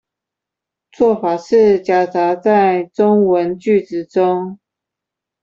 [0.91, 4.59] 做法是夾雜在中文句子中